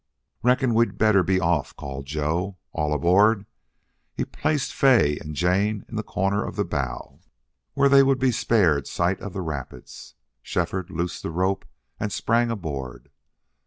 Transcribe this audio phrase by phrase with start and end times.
[0.41, 2.57] "Reckon we'd better be off," called Joe.
[2.71, 3.45] "All aboard!"
[4.15, 7.19] He placed Fay and Jane in a corner of the bow,
[7.75, 10.15] where they would be spared sight of the rapids.
[10.41, 11.65] Shefford loosed the rope
[11.99, 13.11] and sprang aboard.